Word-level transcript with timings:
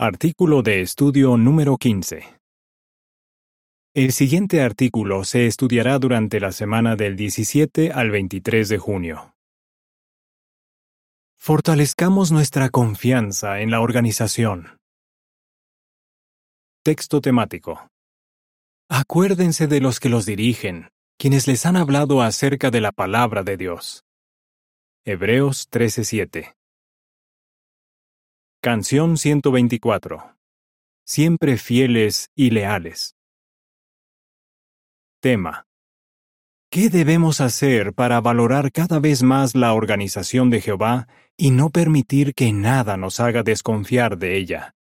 Artículo 0.00 0.62
de 0.62 0.80
estudio 0.80 1.36
número 1.36 1.76
15. 1.76 2.22
El 3.94 4.12
siguiente 4.12 4.62
artículo 4.62 5.24
se 5.24 5.48
estudiará 5.48 5.98
durante 5.98 6.38
la 6.38 6.52
semana 6.52 6.94
del 6.94 7.16
17 7.16 7.90
al 7.90 8.12
23 8.12 8.68
de 8.68 8.78
junio. 8.78 9.34
Fortalezcamos 11.36 12.30
nuestra 12.30 12.68
confianza 12.68 13.58
en 13.58 13.72
la 13.72 13.80
organización. 13.80 14.78
Texto 16.84 17.20
temático. 17.20 17.88
Acuérdense 18.88 19.66
de 19.66 19.80
los 19.80 19.98
que 19.98 20.10
los 20.10 20.26
dirigen, 20.26 20.90
quienes 21.18 21.48
les 21.48 21.66
han 21.66 21.76
hablado 21.76 22.22
acerca 22.22 22.70
de 22.70 22.80
la 22.80 22.92
palabra 22.92 23.42
de 23.42 23.56
Dios. 23.56 24.04
Hebreos 25.04 25.68
13:7. 25.70 26.57
Canción 28.70 29.16
124. 29.16 30.36
Siempre 31.06 31.56
fieles 31.56 32.28
y 32.36 32.50
leales. 32.50 33.14
Tema. 35.22 35.64
¿Qué 36.70 36.90
debemos 36.90 37.40
hacer 37.40 37.94
para 37.94 38.20
valorar 38.20 38.70
cada 38.70 38.98
vez 38.98 39.22
más 39.22 39.54
la 39.54 39.72
organización 39.72 40.50
de 40.50 40.60
Jehová 40.60 41.08
y 41.38 41.50
no 41.50 41.70
permitir 41.70 42.34
que 42.34 42.52
nada 42.52 42.98
nos 42.98 43.20
haga 43.20 43.42
desconfiar 43.42 44.18
de 44.18 44.36
ella? 44.36 44.74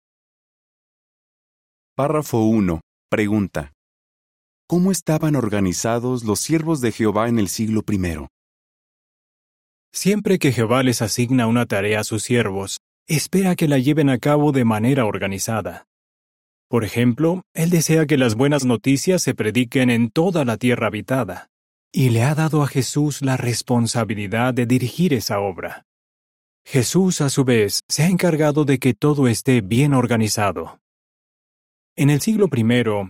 Párrafo 1.95 2.39
1. 2.39 2.81
Pregunta. 3.09 3.71
¿Cómo 4.67 4.91
estaban 4.91 5.37
organizados 5.37 6.25
los 6.25 6.41
siervos 6.41 6.81
de 6.81 6.91
Jehová 6.91 7.29
en 7.29 7.39
el 7.39 7.47
siglo 7.47 7.85
I? 7.89 8.27
Siempre 9.93 10.39
que 10.39 10.51
Jehová 10.51 10.83
les 10.83 11.01
asigna 11.01 11.47
una 11.47 11.65
tarea 11.65 12.01
a 12.01 12.03
sus 12.03 12.23
siervos, 12.23 12.81
espera 13.07 13.55
que 13.55 13.67
la 13.67 13.77
lleven 13.77 14.09
a 14.09 14.17
cabo 14.17 14.51
de 14.51 14.65
manera 14.65 15.05
organizada. 15.05 15.87
Por 16.69 16.83
ejemplo, 16.83 17.43
Él 17.53 17.69
desea 17.69 18.05
que 18.05 18.17
las 18.17 18.35
buenas 18.35 18.65
noticias 18.65 19.23
se 19.23 19.33
prediquen 19.33 19.89
en 19.89 20.09
toda 20.09 20.43
la 20.43 20.57
tierra 20.57 20.87
habitada, 20.87 21.49
y 21.93 22.09
le 22.09 22.23
ha 22.23 22.35
dado 22.35 22.61
a 22.61 22.67
Jesús 22.67 23.21
la 23.21 23.37
responsabilidad 23.37 24.53
de 24.53 24.65
dirigir 24.65 25.13
esa 25.13 25.39
obra. 25.39 25.85
Jesús, 26.65 27.21
a 27.21 27.29
su 27.29 27.45
vez, 27.45 27.79
se 27.87 28.03
ha 28.03 28.07
encargado 28.07 28.65
de 28.65 28.77
que 28.77 28.93
todo 28.93 29.29
esté 29.29 29.61
bien 29.61 29.93
organizado. 29.93 30.81
En 31.99 32.11
el 32.11 32.21
siglo 32.21 32.47
I, 32.55 32.61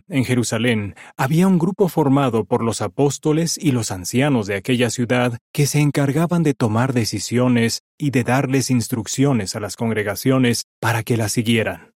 en 0.08 0.24
Jerusalén, 0.24 0.96
había 1.18 1.46
un 1.50 1.60
grupo 1.60 1.90
formado 1.90 2.46
por 2.46 2.64
los 2.64 2.82
apóstoles 2.82 3.58
y 3.58 3.74
los 3.74 3.92
ancianos 3.92 4.48
de 4.48 4.56
aquella 4.56 4.90
ciudad 4.90 5.40
que 5.52 5.68
se 5.68 5.82
encargaban 5.82 6.42
de 6.42 6.54
tomar 6.54 6.94
decisiones 6.94 7.82
y 7.98 8.12
de 8.12 8.24
darles 8.24 8.72
instrucciones 8.72 9.58
a 9.58 9.60
las 9.60 9.76
congregaciones 9.76 10.68
para 10.80 11.04
que 11.04 11.18
las 11.18 11.34
siguieran. 11.34 11.92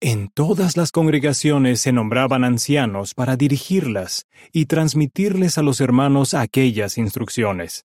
En 0.00 0.28
todas 0.28 0.76
las 0.76 0.92
congregaciones 0.92 1.80
se 1.80 1.90
nombraban 1.90 2.44
ancianos 2.44 3.14
para 3.14 3.36
dirigirlas 3.36 4.26
y 4.52 4.66
transmitirles 4.66 5.58
a 5.58 5.62
los 5.62 5.80
hermanos 5.80 6.34
aquellas 6.34 6.96
instrucciones. 6.96 7.86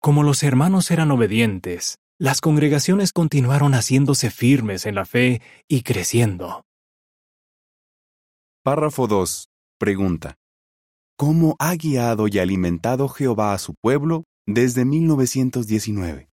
Como 0.00 0.22
los 0.22 0.42
hermanos 0.42 0.90
eran 0.90 1.10
obedientes, 1.10 1.98
las 2.18 2.40
congregaciones 2.40 3.12
continuaron 3.12 3.74
haciéndose 3.74 4.30
firmes 4.30 4.86
en 4.86 4.94
la 4.94 5.04
fe 5.04 5.42
y 5.68 5.82
creciendo. 5.82 6.65
Párrafo 8.66 9.06
2. 9.06 9.48
Pregunta. 9.78 10.38
¿Cómo 11.16 11.54
ha 11.60 11.76
guiado 11.76 12.26
y 12.26 12.40
alimentado 12.40 13.08
Jehová 13.08 13.54
a 13.54 13.58
su 13.58 13.74
pueblo 13.80 14.24
desde 14.44 14.84
1919? 14.84 16.28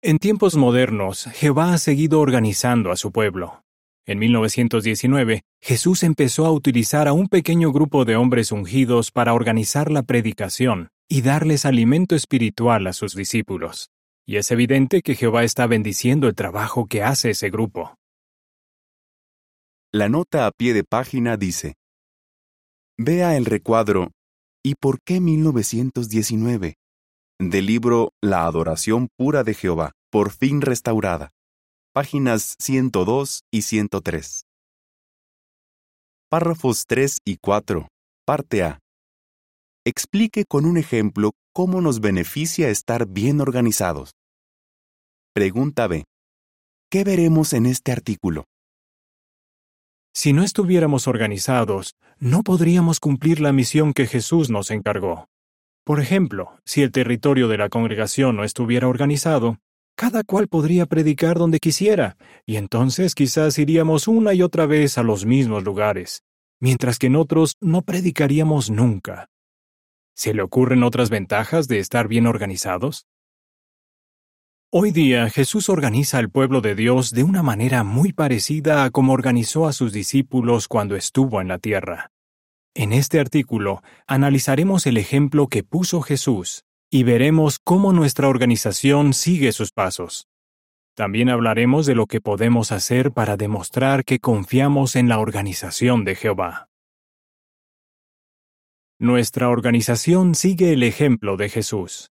En 0.00 0.18
tiempos 0.18 0.56
modernos, 0.56 1.24
Jehová 1.34 1.74
ha 1.74 1.76
seguido 1.76 2.18
organizando 2.18 2.92
a 2.92 2.96
su 2.96 3.12
pueblo. 3.12 3.60
En 4.06 4.18
1919, 4.18 5.42
Jesús 5.60 6.02
empezó 6.02 6.46
a 6.46 6.52
utilizar 6.52 7.08
a 7.08 7.12
un 7.12 7.28
pequeño 7.28 7.70
grupo 7.70 8.06
de 8.06 8.16
hombres 8.16 8.50
ungidos 8.50 9.10
para 9.10 9.34
organizar 9.34 9.90
la 9.90 10.02
predicación 10.02 10.88
y 11.10 11.20
darles 11.20 11.66
alimento 11.66 12.14
espiritual 12.14 12.86
a 12.86 12.94
sus 12.94 13.14
discípulos. 13.14 13.90
Y 14.26 14.36
es 14.36 14.50
evidente 14.50 15.02
que 15.02 15.14
Jehová 15.14 15.44
está 15.44 15.66
bendiciendo 15.66 16.26
el 16.26 16.34
trabajo 16.34 16.86
que 16.86 17.02
hace 17.02 17.28
ese 17.28 17.50
grupo. 17.50 17.98
La 19.94 20.08
nota 20.08 20.48
a 20.48 20.50
pie 20.50 20.74
de 20.74 20.82
página 20.82 21.36
dice, 21.36 21.74
Vea 22.98 23.36
el 23.36 23.44
recuadro 23.44 24.10
¿Y 24.60 24.74
por 24.74 24.98
qué 25.00 25.20
1919? 25.20 26.74
del 27.38 27.66
libro 27.66 28.10
La 28.20 28.44
adoración 28.44 29.06
pura 29.16 29.44
de 29.44 29.54
Jehová, 29.54 29.92
por 30.10 30.32
fin 30.32 30.62
restaurada. 30.62 31.30
Páginas 31.92 32.56
102 32.58 33.42
y 33.52 33.62
103. 33.62 34.42
Párrafos 36.28 36.86
3 36.88 37.18
y 37.24 37.36
4. 37.36 37.86
Parte 38.26 38.64
A. 38.64 38.80
Explique 39.84 40.44
con 40.44 40.66
un 40.66 40.76
ejemplo 40.76 41.30
cómo 41.52 41.80
nos 41.80 42.00
beneficia 42.00 42.68
estar 42.68 43.06
bien 43.06 43.40
organizados. 43.40 44.10
Pregunta 45.32 45.86
B. 45.86 46.02
¿Qué 46.90 47.04
veremos 47.04 47.52
en 47.52 47.66
este 47.66 47.92
artículo? 47.92 48.44
Si 50.14 50.32
no 50.32 50.44
estuviéramos 50.44 51.08
organizados, 51.08 51.96
no 52.20 52.44
podríamos 52.44 53.00
cumplir 53.00 53.40
la 53.40 53.52
misión 53.52 53.92
que 53.92 54.06
Jesús 54.06 54.48
nos 54.48 54.70
encargó. 54.70 55.28
Por 55.84 56.00
ejemplo, 56.00 56.52
si 56.64 56.82
el 56.82 56.92
territorio 56.92 57.48
de 57.48 57.58
la 57.58 57.68
congregación 57.68 58.36
no 58.36 58.44
estuviera 58.44 58.86
organizado, 58.86 59.58
cada 59.96 60.22
cual 60.22 60.46
podría 60.46 60.86
predicar 60.86 61.36
donde 61.36 61.58
quisiera, 61.58 62.16
y 62.46 62.56
entonces 62.56 63.16
quizás 63.16 63.58
iríamos 63.58 64.06
una 64.06 64.34
y 64.34 64.42
otra 64.42 64.66
vez 64.66 64.98
a 64.98 65.02
los 65.02 65.26
mismos 65.26 65.64
lugares, 65.64 66.22
mientras 66.60 66.98
que 66.98 67.08
en 67.08 67.16
otros 67.16 67.56
no 67.60 67.82
predicaríamos 67.82 68.70
nunca. 68.70 69.28
¿Se 70.14 70.32
le 70.32 70.42
ocurren 70.42 70.84
otras 70.84 71.10
ventajas 71.10 71.66
de 71.66 71.80
estar 71.80 72.06
bien 72.06 72.28
organizados? 72.28 73.04
Hoy 74.76 74.90
día 74.90 75.30
Jesús 75.30 75.68
organiza 75.68 76.18
al 76.18 76.30
pueblo 76.30 76.60
de 76.60 76.74
Dios 76.74 77.12
de 77.12 77.22
una 77.22 77.44
manera 77.44 77.84
muy 77.84 78.12
parecida 78.12 78.82
a 78.82 78.90
como 78.90 79.12
organizó 79.12 79.68
a 79.68 79.72
sus 79.72 79.92
discípulos 79.92 80.66
cuando 80.66 80.96
estuvo 80.96 81.40
en 81.40 81.46
la 81.46 81.60
tierra. 81.60 82.10
En 82.74 82.92
este 82.92 83.20
artículo 83.20 83.84
analizaremos 84.08 84.88
el 84.88 84.96
ejemplo 84.96 85.46
que 85.46 85.62
puso 85.62 86.02
Jesús 86.02 86.64
y 86.90 87.04
veremos 87.04 87.60
cómo 87.62 87.92
nuestra 87.92 88.26
organización 88.26 89.12
sigue 89.12 89.52
sus 89.52 89.70
pasos. 89.70 90.26
También 90.96 91.28
hablaremos 91.28 91.86
de 91.86 91.94
lo 91.94 92.06
que 92.06 92.20
podemos 92.20 92.72
hacer 92.72 93.12
para 93.12 93.36
demostrar 93.36 94.04
que 94.04 94.18
confiamos 94.18 94.96
en 94.96 95.08
la 95.08 95.20
organización 95.20 96.04
de 96.04 96.16
Jehová. 96.16 96.68
Nuestra 98.98 99.50
organización 99.50 100.34
sigue 100.34 100.72
el 100.72 100.82
ejemplo 100.82 101.36
de 101.36 101.48
Jesús. 101.48 102.10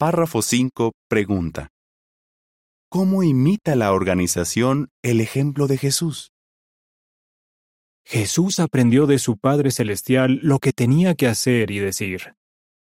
Párrafo 0.00 0.40
5. 0.40 0.92
Pregunta. 1.10 1.68
¿Cómo 2.88 3.22
imita 3.22 3.76
la 3.76 3.92
organización 3.92 4.88
el 5.02 5.20
ejemplo 5.20 5.66
de 5.66 5.76
Jesús? 5.76 6.32
Jesús 8.06 8.60
aprendió 8.60 9.06
de 9.06 9.18
su 9.18 9.36
Padre 9.36 9.70
Celestial 9.70 10.40
lo 10.42 10.58
que 10.58 10.72
tenía 10.72 11.14
que 11.14 11.26
hacer 11.26 11.70
y 11.70 11.80
decir. 11.80 12.34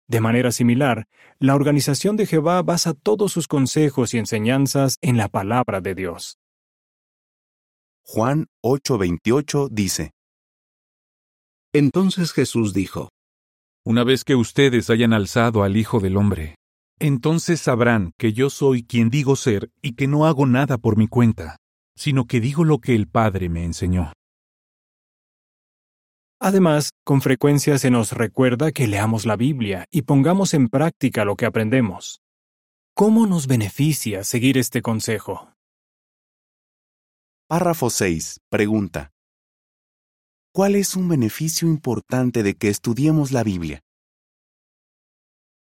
De 0.08 0.20
manera 0.20 0.50
similar, 0.50 1.06
la 1.38 1.54
organización 1.54 2.16
de 2.16 2.26
Jehová 2.26 2.60
basa 2.62 2.92
todos 2.92 3.30
sus 3.30 3.46
consejos 3.46 4.12
y 4.12 4.18
enseñanzas 4.18 4.96
en 5.00 5.16
la 5.16 5.28
palabra 5.28 5.80
de 5.80 5.94
Dios. 5.94 6.40
Juan 8.02 8.48
8:28 8.64 9.68
dice, 9.70 10.10
Entonces 11.72 12.32
Jesús 12.32 12.74
dijo, 12.74 13.10
Una 13.84 14.02
vez 14.02 14.24
que 14.24 14.34
ustedes 14.34 14.90
hayan 14.90 15.12
alzado 15.12 15.62
al 15.62 15.76
Hijo 15.76 16.00
del 16.00 16.16
Hombre, 16.16 16.56
entonces 16.98 17.60
sabrán 17.60 18.12
que 18.18 18.32
yo 18.32 18.50
soy 18.50 18.82
quien 18.82 19.10
digo 19.10 19.36
ser 19.36 19.70
y 19.82 19.94
que 19.94 20.06
no 20.06 20.26
hago 20.26 20.46
nada 20.46 20.78
por 20.78 20.96
mi 20.96 21.08
cuenta, 21.08 21.58
sino 21.94 22.26
que 22.26 22.40
digo 22.40 22.64
lo 22.64 22.78
que 22.78 22.94
el 22.94 23.08
Padre 23.08 23.48
me 23.48 23.64
enseñó. 23.64 24.12
Además, 26.38 26.90
con 27.04 27.22
frecuencia 27.22 27.78
se 27.78 27.90
nos 27.90 28.12
recuerda 28.12 28.70
que 28.70 28.86
leamos 28.86 29.24
la 29.24 29.36
Biblia 29.36 29.86
y 29.90 30.02
pongamos 30.02 30.52
en 30.52 30.68
práctica 30.68 31.24
lo 31.24 31.34
que 31.34 31.46
aprendemos. 31.46 32.20
¿Cómo 32.94 33.26
nos 33.26 33.46
beneficia 33.46 34.22
seguir 34.24 34.58
este 34.58 34.82
consejo? 34.82 35.52
Párrafo 37.48 37.90
6. 37.90 38.40
Pregunta. 38.50 39.10
¿Cuál 40.52 40.74
es 40.74 40.96
un 40.96 41.08
beneficio 41.08 41.68
importante 41.68 42.42
de 42.42 42.54
que 42.54 42.68
estudiemos 42.68 43.32
la 43.32 43.42
Biblia? 43.42 43.85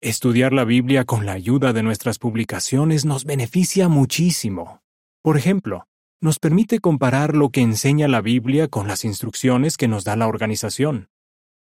Estudiar 0.05 0.51
la 0.51 0.65
Biblia 0.65 1.05
con 1.05 1.25
la 1.25 1.31
ayuda 1.31 1.71
de 1.71 1.81
nuestras 1.81 2.19
publicaciones 2.19 3.05
nos 3.05 3.23
beneficia 3.23 3.88
muchísimo. 3.88 4.81
Por 5.21 5.38
ejemplo, 5.38 5.85
nos 6.19 6.39
permite 6.39 6.79
comparar 6.79 7.38
lo 7.38 7.51
que 7.51 7.61
enseña 7.61 8.09
la 8.09 8.19
Biblia 8.19 8.67
con 8.67 8.89
las 8.89 9.05
instrucciones 9.05 9.77
que 9.77 9.88
nos 9.88 10.03
da 10.03 10.17
la 10.17 10.27
organización. 10.27 11.07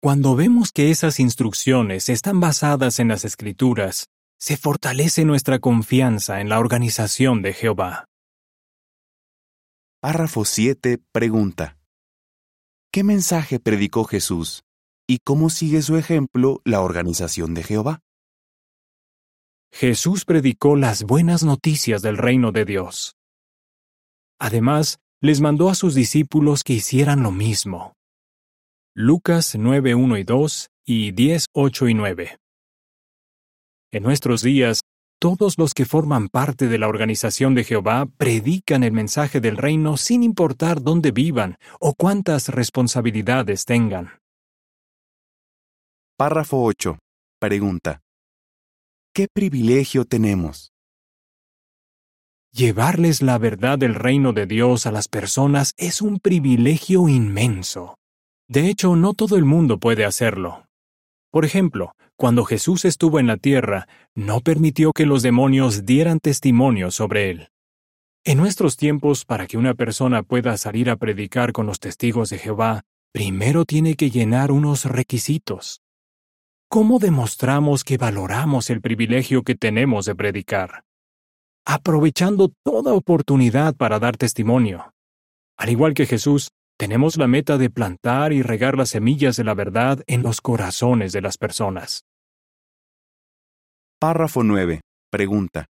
Cuando 0.01 0.35
vemos 0.35 0.73
que 0.73 0.91
esas 0.91 1.21
instrucciones 1.21 2.09
están 2.09 2.41
basadas 2.41 2.99
en 2.99 3.07
las 3.07 3.23
escrituras, 3.23 4.07
se 4.37 4.57
fortalece 4.57 5.23
nuestra 5.23 5.59
confianza 5.59 6.41
en 6.41 6.49
la 6.49 6.59
organización 6.59 7.41
de 7.41 7.53
Jehová. 7.53 8.03
Párrafo 10.01 10.43
7 10.43 10.99
pregunta. 11.13 11.77
¿Qué 12.91 13.05
mensaje 13.05 13.61
predicó 13.61 14.03
Jesús 14.03 14.65
y 15.07 15.19
cómo 15.23 15.49
sigue 15.49 15.81
su 15.81 15.95
ejemplo 15.95 16.59
la 16.65 16.81
organización 16.81 17.53
de 17.53 17.63
Jehová? 17.63 18.01
Jesús 19.77 20.23
predicó 20.23 20.77
las 20.77 21.03
buenas 21.03 21.43
noticias 21.43 22.01
del 22.01 22.15
reino 22.15 22.53
de 22.53 22.63
Dios. 22.63 23.17
Además, 24.39 24.99
les 25.21 25.41
mandó 25.41 25.69
a 25.69 25.75
sus 25.75 25.93
discípulos 25.93 26.63
que 26.63 26.71
hicieran 26.71 27.23
lo 27.23 27.31
mismo. 27.31 27.91
Lucas 28.95 29.53
9, 29.59 29.93
1 29.93 30.17
y 30.17 30.23
2 30.23 30.69
y 30.85 31.11
10, 31.11 31.47
8 31.53 31.89
y 31.89 31.93
9. 31.93 32.37
En 33.91 34.03
nuestros 34.03 34.41
días, 34.43 34.79
todos 35.19 35.57
los 35.57 35.73
que 35.73 35.83
forman 35.83 36.29
parte 36.29 36.69
de 36.69 36.77
la 36.77 36.87
organización 36.87 37.53
de 37.53 37.65
Jehová 37.65 38.05
predican 38.05 38.81
el 38.81 38.93
mensaje 38.93 39.41
del 39.41 39.57
reino 39.57 39.97
sin 39.97 40.23
importar 40.23 40.81
dónde 40.81 41.11
vivan 41.11 41.57
o 41.81 41.95
cuántas 41.95 42.47
responsabilidades 42.47 43.65
tengan. 43.65 44.21
Párrafo 46.17 46.63
8. 46.63 46.97
Pregunta. 47.41 48.04
¿Qué 49.15 49.29
privilegio 49.33 50.03
tenemos? 50.03 50.73
Llevarles 52.51 53.21
la 53.21 53.37
verdad 53.37 53.79
del 53.79 53.95
reino 53.95 54.33
de 54.33 54.45
Dios 54.45 54.85
a 54.87 54.91
las 54.91 55.07
personas 55.07 55.71
es 55.77 56.01
un 56.01 56.19
privilegio 56.19 57.07
inmenso. 57.07 57.95
De 58.49 58.67
hecho, 58.67 58.97
no 58.97 59.13
todo 59.13 59.37
el 59.37 59.45
mundo 59.45 59.79
puede 59.79 60.03
hacerlo. 60.03 60.65
Por 61.31 61.45
ejemplo, 61.45 61.93
cuando 62.17 62.43
Jesús 62.43 62.83
estuvo 62.83 63.17
en 63.17 63.27
la 63.27 63.37
tierra, 63.37 63.87
no 64.15 64.41
permitió 64.41 64.91
que 64.91 65.05
los 65.05 65.23
demonios 65.23 65.85
dieran 65.85 66.19
testimonio 66.19 66.91
sobre 66.91 67.29
él. 67.29 67.47
En 68.25 68.37
nuestros 68.37 68.75
tiempos, 68.75 69.23
para 69.23 69.47
que 69.47 69.57
una 69.57 69.75
persona 69.75 70.23
pueda 70.23 70.57
salir 70.57 70.89
a 70.89 70.97
predicar 70.97 71.53
con 71.53 71.67
los 71.67 71.79
testigos 71.79 72.29
de 72.31 72.37
Jehová, 72.37 72.81
primero 73.13 73.63
tiene 73.63 73.95
que 73.95 74.09
llenar 74.09 74.51
unos 74.51 74.83
requisitos. 74.83 75.84
¿Cómo 76.69 76.99
demostramos 76.99 77.83
que 77.83 77.97
valoramos 77.97 78.69
el 78.69 78.81
privilegio 78.81 79.43
que 79.43 79.55
tenemos 79.55 80.05
de 80.05 80.15
predicar? 80.15 80.83
Aprovechando 81.65 82.51
toda 82.63 82.93
oportunidad 82.93 83.75
para 83.75 83.99
dar 83.99 84.17
testimonio. 84.17 84.91
Al 85.57 85.69
igual 85.69 85.93
que 85.93 86.05
Jesús, 86.05 86.49
tenemos 86.77 87.17
la 87.17 87.27
meta 87.27 87.57
de 87.57 87.69
plantar 87.69 88.33
y 88.33 88.41
regar 88.41 88.77
las 88.77 88.89
semillas 88.89 89.37
de 89.37 89.45
la 89.45 89.53
verdad 89.53 90.03
en 90.07 90.21
los 90.21 90.41
corazones 90.41 91.13
de 91.13 91.21
las 91.21 91.37
personas. 91.37 92.03
Párrafo 93.99 94.43
9. 94.43 94.81
Pregunta. 95.09 95.67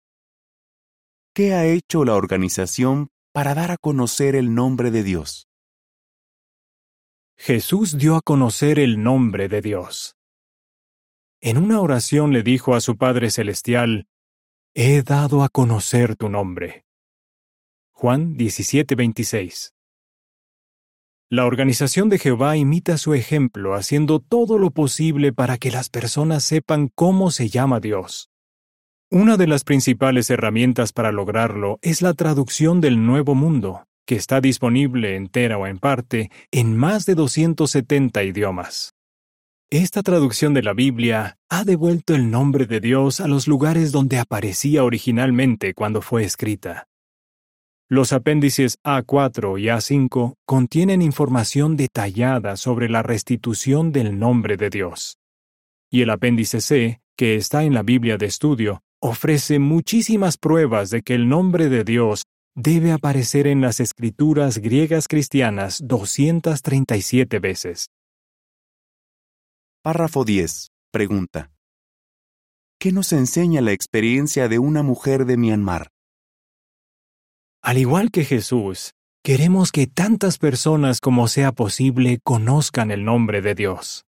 ¿Qué 1.34 1.54
ha 1.54 1.66
hecho 1.66 2.04
la 2.04 2.16
organización 2.16 3.08
para 3.32 3.54
dar 3.54 3.72
a 3.72 3.78
conocer 3.78 4.36
el 4.36 4.54
nombre 4.54 4.92
de 4.92 5.04
Dios? 5.04 5.48
Jesús 7.38 7.98
dio 7.98 8.18
a 8.18 8.22
conocer 8.22 8.80
el 8.80 9.02
nombre 9.02 9.48
de 9.48 9.62
Dios. 9.62 10.19
En 11.42 11.58
una 11.58 11.80
oración 11.80 12.34
le 12.34 12.44
dijo 12.44 12.76
a 12.76 12.82
su 12.82 12.98
Padre 12.98 13.32
Celestial, 13.32 14.08
He 14.74 15.02
dado 15.04 15.44
a 15.44 15.50
conocer 15.50 16.16
tu 16.16 16.30
nombre. 16.30 16.86
Juan 17.92 18.36
17:26 18.36 19.74
la 21.32 21.46
organización 21.46 22.10
de 22.10 22.18
Jehová 22.18 22.58
imita 22.58 22.98
su 22.98 23.14
ejemplo 23.14 23.76
haciendo 23.76 24.20
todo 24.20 24.58
lo 24.58 24.72
posible 24.72 25.32
para 25.32 25.60
que 25.60 25.70
las 25.70 25.90
personas 25.90 26.44
sepan 26.44 26.90
cómo 26.96 27.30
se 27.30 27.50
llama 27.50 27.80
Dios. 27.80 28.32
Una 29.12 29.38
de 29.38 29.46
las 29.46 29.64
principales 29.64 30.32
herramientas 30.32 30.92
para 30.92 31.12
lograrlo 31.12 31.78
es 31.84 32.02
la 32.02 32.16
traducción 32.16 32.82
del 32.82 33.06
Nuevo 33.06 33.36
Mundo, 33.36 33.86
que 34.08 34.16
está 34.16 34.42
disponible 34.42 35.16
entera 35.16 35.60
o 35.60 35.68
en 35.68 35.78
parte 35.78 36.32
en 36.50 36.76
más 36.76 37.06
de 37.06 37.14
270 37.14 38.24
idiomas. 38.24 38.96
Esta 39.72 40.02
traducción 40.02 40.56
de 40.56 40.64
la 40.64 40.74
Biblia 40.74 41.38
ha 41.48 41.64
devuelto 41.64 42.16
el 42.16 42.32
nombre 42.32 42.66
de 42.66 42.80
Dios 42.80 43.20
a 43.20 43.28
los 43.28 43.48
lugares 43.48 43.92
donde 43.92 44.18
aparecía 44.18 44.84
originalmente 44.84 45.76
cuando 45.76 46.02
fue 46.02 46.24
escrita. 46.24 46.88
Los 47.88 48.12
apéndices 48.12 48.80
A4 48.84 49.62
y 49.62 49.66
A5 49.66 50.34
contienen 50.48 51.04
información 51.04 51.78
detallada 51.78 52.58
sobre 52.58 52.90
la 52.90 53.04
restitución 53.04 53.92
del 53.92 54.18
nombre 54.18 54.58
de 54.58 54.72
Dios. 54.72 55.20
Y 55.92 56.02
el 56.02 56.10
apéndice 56.10 56.62
C, 56.62 57.02
que 57.16 57.36
está 57.36 57.64
en 57.64 57.76
la 57.76 57.84
Biblia 57.84 58.18
de 58.18 58.26
estudio, 58.26 58.82
ofrece 59.00 59.60
muchísimas 59.60 60.38
pruebas 60.38 60.90
de 60.90 61.04
que 61.04 61.14
el 61.14 61.30
nombre 61.30 61.70
de 61.70 61.84
Dios 61.84 62.24
debe 62.56 62.92
aparecer 62.92 63.46
en 63.46 63.62
las 63.62 63.80
escrituras 63.80 64.58
griegas 64.58 65.08
cristianas 65.08 65.80
237 65.86 67.38
veces. 67.38 67.92
Párrafo 69.82 70.26
10. 70.26 70.74
Pregunta. 70.92 71.54
¿Qué 72.82 72.92
nos 72.92 73.14
enseña 73.14 73.62
la 73.62 73.72
experiencia 73.72 74.50
de 74.50 74.60
una 74.60 74.84
mujer 74.84 75.24
de 75.24 75.38
Myanmar? 75.38 75.88
Al 77.62 77.78
igual 77.78 78.12
que 78.12 78.26
Jesús, 78.26 78.92
queremos 79.24 79.72
que 79.72 79.88
tantas 79.88 80.38
personas 80.38 81.00
como 81.00 81.30
sea 81.30 81.54
posible 81.54 82.20
conozcan 82.26 82.92
el 82.92 83.06
nombre 83.06 83.42
de 83.42 83.56
Dios. 83.56 84.04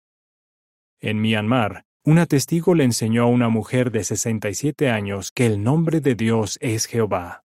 En 1.01 1.21
Myanmar, 1.21 1.83
una 2.05 2.27
testigo 2.27 2.77
le 2.77 2.85
enseñó 2.85 3.25
a 3.25 3.27
una 3.27 3.49
mujer 3.49 3.91
de 3.91 4.05
67 4.05 4.89
años 4.89 5.33
que 5.33 5.47
el 5.47 5.65
nombre 5.65 6.01
de 6.01 6.15
Dios 6.15 6.59
es 6.61 6.87
Jehová. 6.87 7.43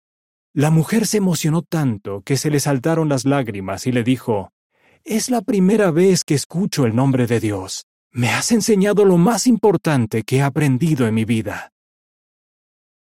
La 0.53 0.71
mujer 0.71 1.05
se 1.05 1.17
emocionó 1.17 1.63
tanto 1.63 2.21
que 2.21 2.37
se 2.37 2.49
le 2.49 2.61
saltaron 2.61 3.09
las 3.09 3.25
lágrimas 3.25 3.85
y 3.87 3.91
le 3.91 4.05
dijo, 4.05 4.53
Es 5.03 5.29
la 5.29 5.41
primera 5.41 5.91
vez 5.91 6.23
que 6.23 6.33
escucho 6.35 6.85
el 6.85 6.95
nombre 6.95 7.27
de 7.27 7.41
Dios. 7.41 7.85
Me 8.15 8.29
has 8.29 8.53
enseñado 8.53 9.03
lo 9.03 9.17
más 9.17 9.45
importante 9.45 10.23
que 10.23 10.37
he 10.37 10.41
aprendido 10.41 11.05
en 11.05 11.13
mi 11.13 11.25
vida. 11.25 11.73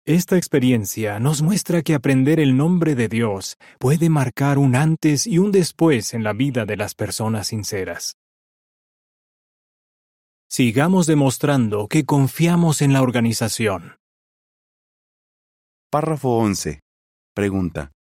Esta 0.06 0.36
experiencia 0.36 1.22
nos 1.22 1.42
muestra 1.42 1.84
que 1.84 1.94
aprender 1.94 2.38
el 2.42 2.58
nombre 2.58 2.96
de 2.96 3.08
Dios 3.08 3.56
puede 3.80 4.10
marcar 4.10 4.58
un 4.58 4.76
antes 4.76 5.26
y 5.26 5.38
un 5.38 5.54
después 5.54 6.14
en 6.14 6.26
la 6.26 6.34
vida 6.34 6.66
de 6.66 6.76
las 6.76 6.96
personas 6.96 7.48
sinceras. 7.48 8.18
Sigamos 10.50 11.08
demostrando 11.08 11.88
que 11.88 12.04
confiamos 12.04 12.82
en 12.82 12.92
la 12.92 13.02
organización. 13.02 13.96
Párrafo 15.90 16.40
11. 16.40 16.82
Pregunta. 17.34 17.94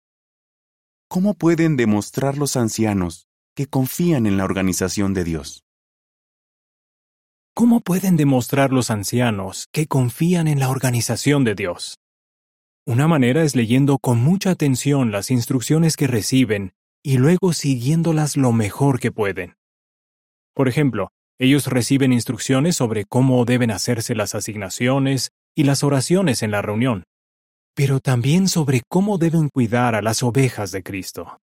¿Cómo 1.08 1.36
pueden 1.36 1.78
demostrar 1.78 2.40
los 2.40 2.58
ancianos 2.58 3.28
que 3.56 3.68
confían 3.68 4.26
en 4.26 4.38
la 4.38 4.46
organización 4.46 5.14
de 5.14 5.24
Dios? 5.26 5.67
¿Cómo 7.58 7.82
pueden 7.82 8.18
demostrar 8.18 8.72
los 8.72 8.92
ancianos 8.92 9.68
que 9.72 9.88
confían 9.88 10.48
en 10.48 10.60
la 10.60 10.70
organización 10.70 11.44
de 11.44 11.56
Dios? 11.56 11.98
Una 12.86 13.08
manera 13.08 13.42
es 13.42 13.56
leyendo 13.56 13.98
con 13.98 14.20
mucha 14.20 14.52
atención 14.52 15.12
las 15.12 15.32
instrucciones 15.32 15.98
que 15.98 16.06
reciben 16.06 16.74
y 17.02 17.18
luego 17.18 17.54
siguiéndolas 17.54 18.38
lo 18.38 18.52
mejor 18.52 19.00
que 19.00 19.12
pueden. 19.12 19.56
Por 20.54 20.68
ejemplo, 20.68 21.10
ellos 21.40 21.66
reciben 21.66 22.14
instrucciones 22.14 22.76
sobre 22.76 23.06
cómo 23.06 23.44
deben 23.44 23.72
hacerse 23.72 24.14
las 24.14 24.36
asignaciones 24.36 25.32
y 25.56 25.64
las 25.64 25.84
oraciones 25.84 26.44
en 26.44 26.52
la 26.52 26.62
reunión, 26.62 27.06
pero 27.74 28.00
también 28.00 28.50
sobre 28.50 28.84
cómo 28.88 29.18
deben 29.18 29.50
cuidar 29.50 29.96
a 29.96 30.04
las 30.04 30.22
ovejas 30.22 30.72
de 30.72 30.84
Cristo. 30.84 31.40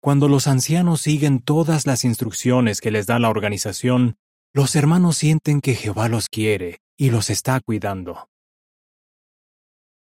Cuando 0.00 0.28
los 0.28 0.46
ancianos 0.46 1.00
siguen 1.00 1.40
todas 1.40 1.84
las 1.84 2.04
instrucciones 2.04 2.80
que 2.80 2.92
les 2.92 3.08
da 3.08 3.18
la 3.18 3.28
organización, 3.28 4.18
los 4.56 4.74
hermanos 4.74 5.18
sienten 5.18 5.60
que 5.60 5.74
Jehová 5.74 6.08
los 6.08 6.30
quiere 6.30 6.78
y 6.96 7.10
los 7.10 7.28
está 7.28 7.60
cuidando. 7.60 8.30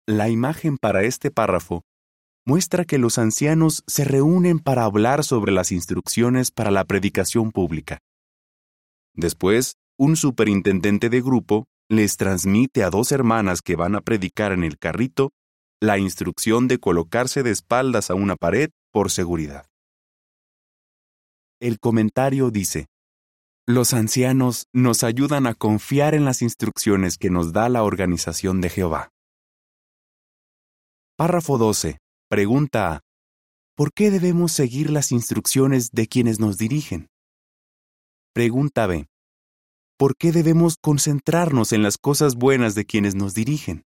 La 0.08 0.30
imagen 0.30 0.78
para 0.78 1.04
este 1.04 1.30
párrafo 1.30 1.84
muestra 2.46 2.86
que 2.86 3.00
los 3.00 3.18
ancianos 3.18 3.84
se 3.86 4.06
reúnen 4.06 4.60
para 4.60 4.86
hablar 4.86 5.26
sobre 5.26 5.52
las 5.52 5.74
instrucciones 5.74 6.52
para 6.52 6.72
la 6.72 6.86
predicación 6.86 7.52
pública. 7.52 8.00
Después, 9.14 9.76
un 9.98 10.16
superintendente 10.16 11.10
de 11.10 11.20
grupo 11.20 11.66
les 11.90 12.16
transmite 12.16 12.86
a 12.86 12.90
dos 12.90 13.12
hermanas 13.12 13.62
que 13.62 13.76
van 13.76 13.94
a 13.96 14.00
predicar 14.00 14.54
en 14.54 14.64
el 14.64 14.78
carrito 14.78 15.32
la 15.82 15.98
instrucción 15.98 16.70
de 16.70 16.80
colocarse 16.80 17.44
de 17.44 17.52
espaldas 17.52 18.10
a 18.10 18.14
una 18.14 18.38
pared 18.38 18.70
por 18.94 19.12
seguridad. 19.12 19.66
El 21.60 21.78
comentario 21.82 22.52
dice, 22.52 22.88
los 23.70 23.94
ancianos 23.94 24.68
nos 24.74 25.04
ayudan 25.04 25.46
a 25.46 25.54
confiar 25.54 26.16
en 26.16 26.26
las 26.26 26.42
instrucciones 26.42 27.18
que 27.18 27.30
nos 27.30 27.54
da 27.54 27.70
la 27.70 27.84
organización 27.84 28.62
de 28.62 28.70
Jehová. 28.70 29.12
Párrafo 31.16 31.58
12. 31.58 32.00
Pregunta 32.30 32.94
A. 32.94 33.02
¿Por 33.76 33.94
qué 33.94 34.10
debemos 34.10 34.54
seguir 34.54 34.90
las 34.90 35.12
instrucciones 35.12 35.92
de 35.92 36.08
quienes 36.08 36.40
nos 36.40 36.58
dirigen? 36.58 37.10
Pregunta 38.34 38.88
B. 38.88 39.08
¿por 40.00 40.16
qué 40.16 40.32
debemos 40.32 40.78
concentrarnos 40.78 41.74
en 41.74 41.84
las 41.84 41.98
cosas 41.98 42.36
buenas 42.36 42.74
de 42.74 42.86
quienes 42.86 43.16
nos 43.16 43.34
dirigen? 43.34 43.84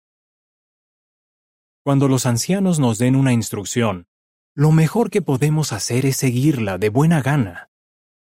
Cuando 1.86 2.07
los 2.07 2.25
ancianos 2.25 2.79
nos 2.79 2.98
den 2.98 3.15
una 3.15 3.31
instrucción, 3.31 4.07
lo 4.55 4.71
mejor 4.71 5.12
que 5.12 5.21
podemos 5.21 5.71
hacer 5.71 6.07
es 6.07 6.17
seguirla 6.17 6.79
de 6.79 6.89
buena 6.89 7.21
gana. 7.21 7.69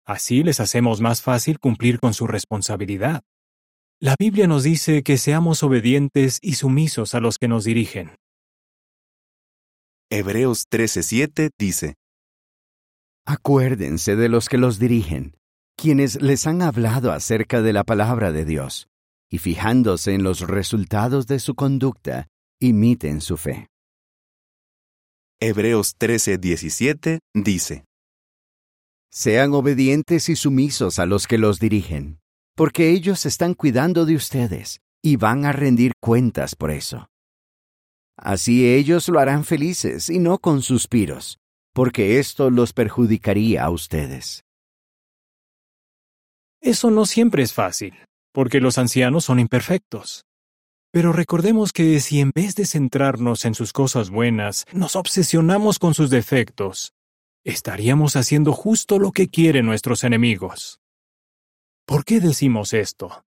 Así 0.06 0.44
les 0.44 0.60
hacemos 0.60 1.00
más 1.00 1.22
fácil 1.22 1.60
cumplir 1.60 2.00
con 2.00 2.14
su 2.14 2.28
responsabilidad. 2.28 3.24
La 4.00 4.16
Biblia 4.20 4.48
nos 4.48 4.64
dice 4.64 5.02
que 5.02 5.18
seamos 5.18 5.64
obedientes 5.64 6.40
y 6.42 6.56
sumisos 6.56 7.16
a 7.16 7.22
los 7.22 7.38
que 7.38 7.48
nos 7.48 7.64
dirigen. 7.64 8.16
Hebreos 10.10 10.66
13:7 10.70 11.52
dice, 11.58 11.96
Acuérdense 13.26 14.18
de 14.18 14.28
los 14.28 14.50
que 14.50 14.58
los 14.58 14.78
dirigen, 14.78 15.38
quienes 15.78 16.22
les 16.22 16.46
han 16.46 16.62
hablado 16.62 17.14
acerca 17.14 17.62
de 17.62 17.72
la 17.72 17.86
palabra 17.86 18.34
de 18.34 18.44
Dios, 18.44 18.88
y 19.32 19.38
fijándose 19.38 20.14
en 20.14 20.24
los 20.24 20.42
resultados 20.42 21.26
de 21.26 21.40
su 21.40 21.56
conducta, 21.56 22.28
imiten 22.60 23.22
su 23.22 23.38
fe. 23.38 23.70
Hebreos 25.40 25.96
13:17 25.98 27.20
dice, 27.34 27.86
Sean 29.16 29.54
obedientes 29.54 30.28
y 30.28 30.36
sumisos 30.36 30.98
a 30.98 31.06
los 31.06 31.28
que 31.28 31.38
los 31.38 31.60
dirigen, 31.60 32.20
porque 32.56 32.90
ellos 32.90 33.28
están 33.28 33.54
cuidando 33.54 34.08
de 34.08 34.16
ustedes 34.16 34.80
y 35.04 35.18
van 35.18 35.46
a 35.46 35.52
rendir 35.52 35.92
cuentas 36.02 36.56
por 36.56 36.72
eso. 36.72 37.06
Así 38.18 38.68
ellos 38.68 39.10
lo 39.10 39.20
harán 39.20 39.44
felices 39.44 40.10
y 40.10 40.18
no 40.18 40.40
con 40.40 40.64
suspiros, 40.64 41.38
porque 41.76 42.18
esto 42.18 42.50
los 42.50 42.74
perjudicaría 42.74 43.64
a 43.64 43.70
ustedes. 43.70 44.46
Eso 46.60 46.90
no 46.90 47.06
siempre 47.06 47.44
es 47.44 47.54
fácil, 47.54 47.94
porque 48.34 48.62
los 48.62 48.80
ancianos 48.80 49.26
son 49.26 49.40
imperfectos. 49.40 50.26
Pero 50.92 51.14
recordemos 51.14 51.72
que 51.72 52.00
si 52.00 52.20
en 52.20 52.32
vez 52.34 52.56
de 52.56 52.66
centrarnos 52.66 53.46
en 53.46 53.54
sus 53.54 53.74
cosas 53.74 54.10
buenas, 54.10 54.66
nos 54.74 54.96
obsesionamos 54.96 55.78
con 55.78 55.94
sus 55.94 56.10
defectos, 56.10 56.93
estaríamos 57.44 58.16
haciendo 58.16 58.54
justo 58.54 59.00
lo 59.00 59.12
que 59.12 59.28
quieren 59.28 59.66
nuestros 59.66 60.04
enemigos. 60.04 60.80
¿Por 61.86 62.06
qué 62.06 62.20
decimos 62.20 62.74
esto? 62.74 63.26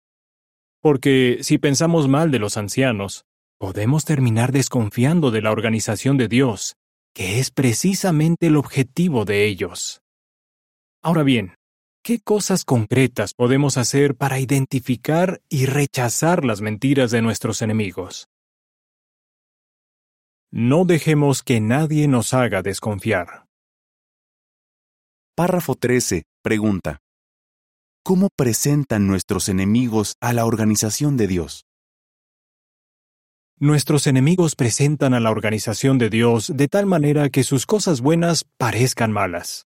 Porque 0.81 1.39
si 1.43 1.59
pensamos 1.59 2.09
mal 2.09 2.31
de 2.31 2.39
los 2.39 2.57
ancianos, 2.57 3.27
podemos 3.59 4.05
terminar 4.05 4.53
desconfiando 4.53 5.31
de 5.31 5.43
la 5.43 5.51
organización 5.51 6.17
de 6.17 6.29
Dios, 6.29 6.77
que 7.15 7.39
es 7.39 7.51
precisamente 7.51 8.47
el 8.47 8.57
objetivo 8.57 9.25
de 9.25 9.47
ellos. 9.47 10.03
Ahora 11.03 11.23
bien, 11.23 11.55
¿qué 12.03 12.21
cosas 12.21 12.65
concretas 12.65 13.35
podemos 13.35 13.79
hacer 13.79 14.17
para 14.17 14.41
identificar 14.41 15.41
y 15.49 15.67
rechazar 15.67 16.45
las 16.45 16.61
mentiras 16.61 17.11
de 17.11 17.23
nuestros 17.23 17.63
enemigos? 17.63 18.29
No 20.51 20.85
dejemos 20.85 21.43
que 21.43 21.61
nadie 21.61 22.09
nos 22.09 22.33
haga 22.33 22.63
desconfiar. 22.63 23.46
Párrafo 25.39 25.75
13. 25.75 26.23
Pregunta. 26.43 27.03
¿Cómo 28.03 28.31
presentan 28.35 29.07
nuestros 29.07 29.51
enemigos 29.51 30.15
a 30.19 30.33
la 30.33 30.47
organización 30.47 31.19
de 31.19 31.27
Dios? 31.27 31.67
Nuestros 33.59 34.07
enemigos 34.07 34.57
presentan 34.57 35.13
a 35.13 35.21
la 35.21 35.31
organización 35.31 35.99
de 35.99 36.09
Dios 36.09 36.51
de 36.57 36.69
tal 36.69 36.87
manera 36.87 37.29
que 37.29 37.43
sus 37.43 37.67
cosas 37.67 38.01
buenas 38.01 38.47
parezcan 38.57 39.13
malas. 39.13 39.67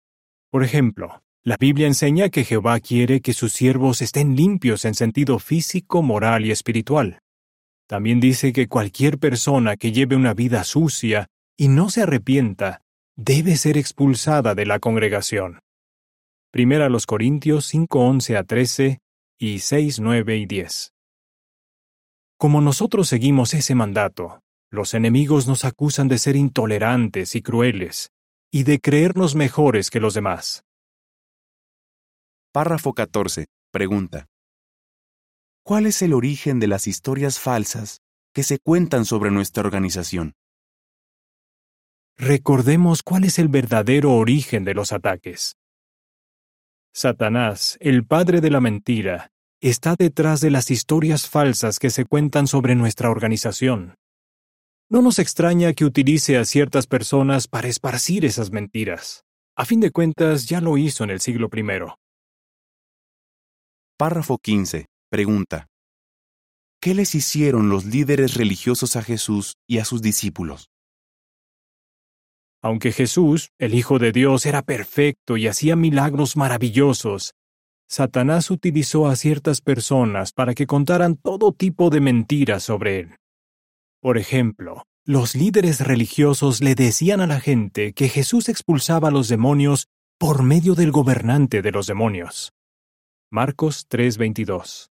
Por 0.51 0.63
ejemplo, 0.63 1.24
la 1.43 1.57
Biblia 1.60 1.88
enseña 1.88 2.29
que 2.29 2.43
Jehová 2.43 2.79
quiere 2.79 3.22
que 3.22 3.34
sus 3.34 3.51
siervos 3.51 4.03
estén 4.03 4.36
limpios 4.36 4.86
en 4.86 4.93
sentido 4.93 5.39
físico, 5.39 6.03
moral 6.03 6.45
y 6.45 6.51
espiritual. 6.51 7.22
También 7.88 8.19
dice 8.19 8.53
que 8.53 8.67
cualquier 8.67 9.17
persona 9.17 9.77
que 9.77 9.91
lleve 9.91 10.15
una 10.15 10.36
vida 10.36 10.63
sucia 10.63 11.25
y 11.57 11.69
no 11.69 11.89
se 11.89 12.03
arrepienta 12.03 12.85
debe 13.15 13.55
ser 13.55 13.77
expulsada 13.77 14.55
de 14.55 14.65
la 14.65 14.79
congregación. 14.79 15.60
Primera 16.51 16.89
los 16.89 17.05
Corintios 17.05 17.65
5:11 17.65 18.38
a 18.38 18.43
13 18.43 19.00
y 19.38 19.60
6, 19.60 20.00
9 20.00 20.38
y 20.38 20.45
10. 20.45 20.93
Como 22.38 22.62
nosotros 22.62 23.07
seguimos 23.07 23.53
ese 23.53 23.75
mandato, 23.75 24.41
los 24.69 24.93
enemigos 24.93 25.48
nos 25.48 25.63
acusan 25.63 26.07
de 26.07 26.17
ser 26.17 26.36
intolerantes 26.36 27.36
y 27.36 27.41
crueles, 27.41 28.12
y 28.51 28.63
de 28.63 28.79
creernos 28.79 29.36
mejores 29.36 29.89
que 29.89 30.01
los 30.01 30.13
demás. 30.13 30.63
Párrafo 32.51 32.93
14. 32.93 33.48
Pregunta. 33.72 34.27
¿Cuál 35.63 35.88
es 35.88 36.01
el 36.01 36.13
origen 36.13 36.60
de 36.60 36.67
las 36.67 36.88
historias 36.88 37.39
falsas 37.39 38.01
que 38.34 38.43
se 38.43 38.60
cuentan 38.60 39.05
sobre 39.05 39.31
nuestra 39.31 39.63
organización? 39.63 40.34
Recordemos 42.17 43.03
cuál 43.03 43.25
es 43.25 43.39
el 43.39 43.50
verdadero 43.50 44.13
origen 44.13 44.63
de 44.63 44.74
los 44.74 44.93
ataques. 44.93 45.57
Satanás, 46.93 47.77
el 47.81 48.05
padre 48.05 48.39
de 48.39 48.50
la 48.50 48.62
mentira, 48.62 49.31
está 49.60 49.95
detrás 49.98 50.39
de 50.39 50.50
las 50.50 50.72
historias 50.72 51.27
falsas 51.27 51.77
que 51.77 51.89
se 51.89 52.05
cuentan 52.05 52.48
sobre 52.48 52.75
nuestra 52.75 53.10
organización. 53.10 53.95
No 54.89 55.01
nos 55.01 55.19
extraña 55.19 55.74
que 55.74 55.84
utilice 55.84 56.38
a 56.38 56.45
ciertas 56.45 56.88
personas 56.88 57.50
para 57.50 57.67
esparcir 57.67 58.24
esas 58.24 58.51
mentiras. 58.51 59.25
A 59.57 59.65
fin 59.65 59.81
de 59.81 59.91
cuentas, 59.91 60.45
ya 60.45 60.62
lo 60.62 60.77
hizo 60.77 61.03
en 61.03 61.10
el 61.10 61.19
siglo 61.19 61.50
I. 61.53 61.63
Párrafo 63.98 64.38
15. 64.38 64.86
Pregunta. 65.10 65.67
¿Qué 66.79 66.93
les 66.93 67.15
hicieron 67.15 67.69
los 67.69 67.84
líderes 67.86 68.36
religiosos 68.36 68.95
a 68.95 69.01
Jesús 69.01 69.55
y 69.67 69.79
a 69.79 69.86
sus 69.86 70.01
discípulos? 70.01 70.69
Aunque 72.65 72.91
Jesús, 72.91 73.51
el 73.60 73.75
Hijo 73.75 74.00
de 74.00 74.12
Dios, 74.12 74.48
era 74.48 74.63
perfecto 74.63 75.38
y 75.38 75.45
hacía 75.45 75.75
milagros 75.75 76.36
maravillosos, 76.36 77.36
Satanás 77.88 78.50
utilizó 78.50 79.05
a 79.05 79.15
ciertas 79.15 79.62
personas 79.62 80.31
para 80.31 80.55
que 80.55 80.65
contaran 80.65 81.15
todo 81.15 81.51
tipo 81.51 81.91
de 81.91 82.00
mentiras 82.00 82.63
sobre 82.63 83.01
él. 83.01 83.17
Por 84.01 84.17
ejemplo, 84.17 84.81
los 85.05 85.36
líderes 85.36 85.79
religiosos 85.81 86.60
le 86.60 86.74
decían 86.74 87.22
a 87.22 87.27
la 87.27 87.39
gente 87.39 87.93
que 87.93 88.10
Jesús 88.10 88.50
expulsaba 88.50 89.10
a 89.10 89.12
los 89.12 89.27
demonios 89.27 89.86
por 90.17 90.41
medio 90.41 90.74
del 90.74 90.91
gobernante 90.91 91.62
de 91.62 91.72
los 91.72 91.86
demonios. 91.86 92.51
Marcos 93.29 93.86
3:22. 93.88 94.89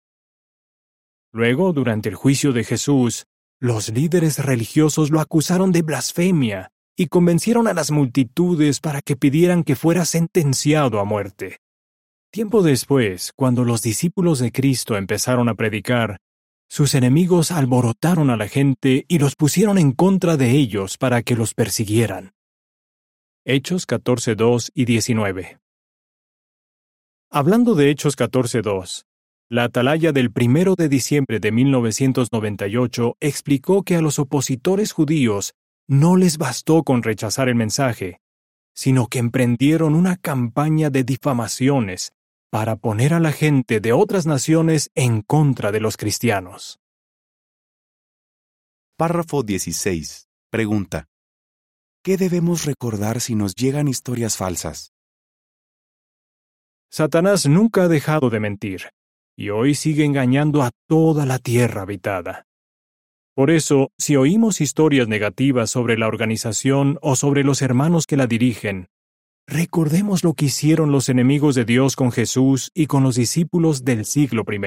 Luego, 1.32 1.72
durante 1.72 2.10
el 2.10 2.16
juicio 2.16 2.51
de 2.51 2.66
Jesús, 2.66 3.28
los 3.62 3.88
líderes 3.88 4.40
religiosos 4.40 5.10
lo 5.10 5.22
acusaron 5.22 5.72
de 5.72 5.84
blasfemia 5.84 6.74
y 7.01 7.08
convencieron 7.08 7.67
a 7.67 7.74
las 7.74 7.89
multitudes 7.89 8.79
para 8.79 9.01
que 9.01 9.15
pidieran 9.15 9.63
que 9.63 9.75
fuera 9.75 10.05
sentenciado 10.05 11.00
a 11.00 11.03
muerte. 11.03 11.58
Tiempo 12.31 12.62
después, 12.62 13.34
cuando 13.36 13.63
los 13.63 13.81
discípulos 13.81 14.38
de 14.38 14.51
Cristo 14.51 14.96
empezaron 14.96 15.50
a 15.50 15.55
predicar, 15.55 16.20
sus 16.70 16.93
enemigos 16.93 17.50
alborotaron 17.50 18.29
a 18.29 18.38
la 18.38 18.48
gente 18.48 19.05
y 19.08 19.17
los 19.17 19.36
pusieron 19.36 19.79
en 19.79 19.93
contra 19.93 20.38
de 20.38 20.51
ellos 20.51 21.00
para 21.00 21.24
que 21.24 21.36
los 21.36 21.55
persiguieran. 21.55 22.34
Hechos 23.46 23.88
14.2 23.88 24.70
y 24.75 24.86
19. 24.86 25.58
Hablando 27.31 27.74
de 27.74 27.89
Hechos 27.89 28.15
14.2, 28.15 29.05
la 29.50 29.63
atalaya 29.63 30.12
del 30.12 30.31
1 30.34 30.75
de 30.75 30.88
diciembre 30.88 31.39
de 31.39 31.51
1998 31.51 33.17
explicó 33.20 33.81
que 33.81 33.96
a 33.96 34.01
los 34.01 34.20
opositores 34.20 34.91
judíos 34.91 35.55
no 35.88 36.16
les 36.16 36.38
bastó 36.38 36.84
con 36.84 37.04
rechazar 37.04 37.50
el 37.50 37.56
mensaje, 37.56 38.20
sino 38.74 39.08
que 39.08 39.20
emprendieron 39.20 39.96
una 39.96 40.18
campaña 40.18 40.90
de 40.90 41.04
difamaciones 41.04 42.14
para 42.50 42.76
poner 42.76 43.14
a 43.14 43.20
la 43.20 43.32
gente 43.32 43.80
de 43.80 43.94
otras 43.94 44.26
naciones 44.26 44.90
en 44.96 45.22
contra 45.22 45.72
de 45.72 45.80
los 45.80 45.98
cristianos. 45.98 46.80
Párrafo 48.98 49.42
16. 49.42 50.28
Pregunta. 50.50 51.08
¿Qué 52.04 52.18
debemos 52.18 52.66
recordar 52.66 53.22
si 53.22 53.36
nos 53.36 53.56
llegan 53.56 53.88
historias 53.88 54.36
falsas? 54.38 54.94
Satanás 56.90 57.46
nunca 57.48 57.84
ha 57.84 57.88
dejado 57.88 58.30
de 58.30 58.40
mentir, 58.40 58.90
y 59.38 59.50
hoy 59.50 59.76
sigue 59.76 60.04
engañando 60.04 60.62
a 60.62 60.72
toda 60.88 61.26
la 61.26 61.40
tierra 61.40 61.84
habitada. 61.84 62.48
Por 63.36 63.50
eso, 63.50 63.92
si 63.98 64.16
oímos 64.16 64.62
historias 64.62 65.08
negativas 65.08 65.70
sobre 65.70 65.98
la 65.98 66.08
organización 66.08 67.00
o 67.02 67.16
sobre 67.16 67.44
los 67.44 67.62
hermanos 67.62 68.06
que 68.06 68.18
la 68.18 68.28
dirigen, 68.28 68.88
Recordemos 69.48 70.24
lo 70.24 70.34
que 70.34 70.46
hicieron 70.46 70.94
los 70.94 71.10
enemigos 71.10 71.56
de 71.56 71.66
Dios 71.66 71.98
con 71.98 72.14
Jesús 72.14 72.72
y 72.74 72.88
con 72.88 73.04
los 73.04 73.16
discípulos 73.16 73.84
del 73.84 74.06
siglo 74.06 74.46
I. 74.50 74.62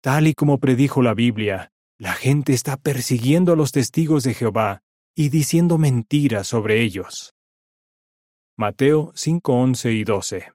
Tal 0.00 0.26
y 0.26 0.34
como 0.34 0.58
predijo 0.58 1.00
la 1.00 1.14
Biblia, 1.14 1.70
la 1.96 2.12
gente 2.12 2.54
está 2.54 2.76
persiguiendo 2.76 3.52
a 3.52 3.56
los 3.56 3.70
testigos 3.70 4.24
de 4.24 4.34
Jehová 4.34 4.82
y 5.14 5.28
diciendo 5.28 5.78
mentiras 5.78 6.48
sobre 6.48 6.82
ellos. 6.82 7.34
Mateo 8.58 9.12
5:11 9.14 9.92
y 9.92 10.02
12. 10.02 10.52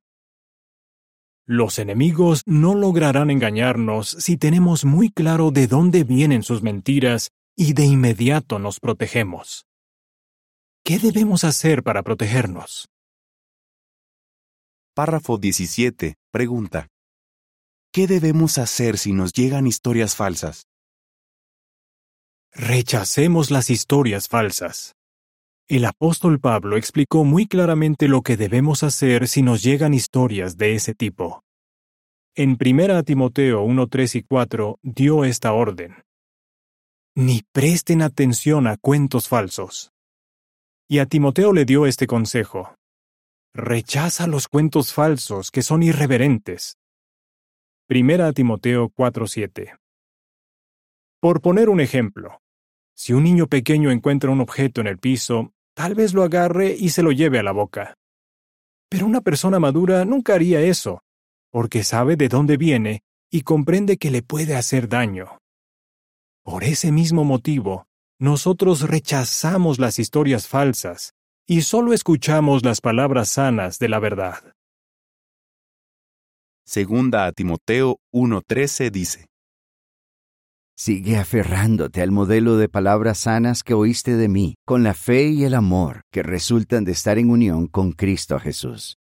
Los 1.49 1.79
enemigos 1.79 2.41
no 2.45 2.75
lograrán 2.75 3.31
engañarnos 3.31 4.09
si 4.19 4.35
tenemos 4.35 4.83
muy 4.83 5.09
claro 5.09 5.49
de 5.49 5.67
dónde 5.67 6.03
vienen 6.03 6.43
sus 6.43 6.61
mentiras 6.61 7.31
y 7.55 7.71
de 7.71 7.85
inmediato 7.85 8.59
nos 8.59 8.81
protegemos. 8.81 9.65
¿Qué 10.83 10.99
debemos 10.99 11.45
hacer 11.45 11.83
para 11.83 12.03
protegernos? 12.03 12.89
Párrafo 14.93 15.37
17. 15.37 16.15
Pregunta. 16.31 16.89
¿Qué 17.93 18.07
debemos 18.07 18.57
hacer 18.57 18.97
si 18.97 19.13
nos 19.13 19.31
llegan 19.31 19.67
historias 19.67 20.17
falsas? 20.17 20.67
Rechacemos 22.51 23.51
las 23.51 23.69
historias 23.69 24.27
falsas. 24.27 24.96
El 25.69 25.83
apóstol 25.83 26.39
Pablo 26.39 26.77
explicó 26.77 27.25
muy 27.25 27.45
claramente 27.45 28.07
lo 28.07 28.21
que 28.21 28.37
debemos 28.37 28.83
hacer 28.83 29.27
si 29.27 29.41
nos 29.41 29.61
llegan 29.61 29.93
historias 29.93 30.55
de 30.55 30.75
ese 30.75 30.95
tipo. 30.95 31.43
En 32.35 32.57
1 32.57 33.03
Timoteo 33.03 33.63
1, 33.63 33.87
3 33.87 34.15
y 34.15 34.23
4 34.23 34.79
dio 34.81 35.25
esta 35.25 35.51
orden. 35.51 36.05
Ni 37.15 37.41
presten 37.51 38.01
atención 38.01 38.65
a 38.65 38.77
cuentos 38.77 39.27
falsos. 39.27 39.91
Y 40.87 40.99
a 40.99 41.05
Timoteo 41.05 41.51
le 41.51 41.65
dio 41.65 41.85
este 41.85 42.07
consejo. 42.07 42.73
Rechaza 43.53 44.25
los 44.25 44.47
cuentos 44.47 44.93
falsos 44.93 45.51
que 45.51 45.63
son 45.63 45.83
irreverentes. 45.83 46.77
1 47.89 48.31
Timoteo 48.31 48.89
4:7 48.89 49.77
Por 51.19 51.41
poner 51.41 51.67
un 51.67 51.81
ejemplo, 51.81 52.39
si 52.95 53.11
un 53.11 53.23
niño 53.23 53.47
pequeño 53.47 53.91
encuentra 53.91 54.31
un 54.31 54.39
objeto 54.39 54.79
en 54.79 54.87
el 54.87 54.97
piso, 54.97 55.53
tal 55.77 55.93
vez 55.93 56.15
lo 56.15 56.23
agarre 56.23 56.75
y 56.75 56.89
se 56.89 57.03
lo 57.03 57.11
lleve 57.11 57.37
a 57.37 57.43
la 57.43 57.51
boca. 57.51 57.93
Pero 58.89 59.05
una 59.05 59.21
persona 59.21 59.59
madura 59.59 60.05
nunca 60.05 60.33
haría 60.33 60.59
eso, 60.61 61.03
porque 61.51 61.83
sabe 61.83 62.15
de 62.15 62.29
dónde 62.29 62.57
viene 62.57 63.01
y 63.29 63.41
comprende 63.41 63.97
que 63.97 64.09
le 64.09 64.23
puede 64.23 64.55
hacer 64.55 64.89
daño. 64.89 65.37
Por 66.43 66.63
ese 66.63 66.91
mismo 66.91 67.23
motivo, 67.23 67.85
nosotros 68.19 68.89
rechazamos 68.89 69.77
las 69.77 69.99
historias 69.99 70.47
falsas 70.47 71.13
y 71.45 71.61
solo 71.61 71.93
escuchamos 71.93 72.65
las 72.65 72.81
palabras 72.81 73.29
sanas 73.29 73.77
de 73.77 73.89
la 73.89 73.99
verdad. 73.99 74.53
Segunda 76.65 77.27
a 77.27 77.31
Timoteo 77.33 77.99
1:13 78.11 78.89
dice, 78.89 79.27
Sigue 80.79 81.17
aferrándote 81.17 82.03
al 82.03 82.11
modelo 82.11 82.55
de 82.55 82.69
palabras 82.69 83.17
sanas 83.21 83.63
que 83.63 83.73
oíste 83.73 84.15
de 84.15 84.29
mí, 84.29 84.57
con 84.63 84.83
la 84.83 84.93
fe 84.93 85.29
y 85.29 85.43
el 85.43 85.55
amor 85.55 86.03
que 86.11 86.21
resultan 86.21 86.83
de 86.83 86.91
estar 86.91 87.17
en 87.17 87.31
unión 87.31 87.65
con 87.65 87.93
Cristo 87.93 88.39
Jesús. 88.39 88.99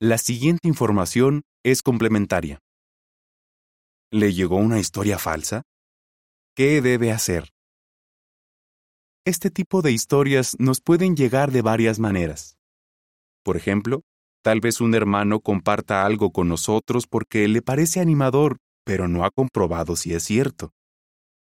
La 0.00 0.18
siguiente 0.18 0.68
información 0.68 1.42
es 1.64 1.82
complementaria. 1.82 2.60
¿Le 4.12 4.32
llegó 4.32 4.54
una 4.54 4.78
historia 4.78 5.18
falsa? 5.18 5.62
¿Qué 6.54 6.80
debe 6.80 7.10
hacer? 7.10 7.48
Este 9.24 9.50
tipo 9.50 9.82
de 9.82 9.90
historias 9.90 10.54
nos 10.60 10.80
pueden 10.80 11.16
llegar 11.16 11.50
de 11.50 11.62
varias 11.62 11.98
maneras. 11.98 12.56
Por 13.42 13.56
ejemplo, 13.56 14.02
tal 14.44 14.60
vez 14.60 14.80
un 14.80 14.94
hermano 14.94 15.40
comparta 15.40 16.06
algo 16.06 16.30
con 16.30 16.46
nosotros 16.46 17.08
porque 17.08 17.48
le 17.48 17.62
parece 17.62 17.98
animador, 17.98 18.58
pero 18.86 19.08
no 19.08 19.24
ha 19.24 19.30
comprobado 19.30 19.96
si 19.96 20.14
es 20.14 20.22
cierto. 20.22 20.72